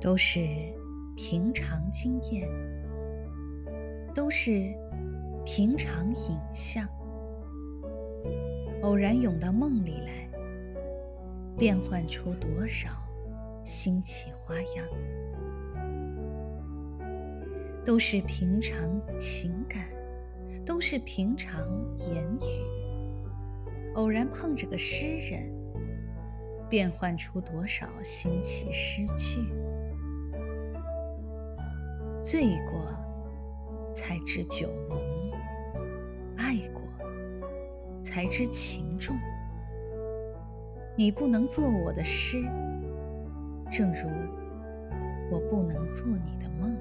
[0.00, 0.48] 都是
[1.14, 2.48] 平常经验，
[4.14, 4.74] 都是
[5.44, 6.88] 平常影像，
[8.80, 10.26] 偶然涌到梦里来，
[11.58, 12.88] 变换出多少
[13.62, 14.86] 新奇花样，
[17.84, 19.86] 都是平常情感，
[20.64, 21.60] 都是平常
[21.98, 22.64] 言语，
[23.96, 25.60] 偶然碰着个诗人。
[26.70, 29.40] 变换出多少新奇诗句？
[32.22, 32.78] 醉过
[33.94, 35.00] 才知酒浓，
[36.36, 36.82] 爱过
[38.02, 39.16] 才知情重。
[40.96, 42.42] 你不能做我的诗，
[43.70, 44.08] 正如
[45.30, 46.76] 我不能做你的梦。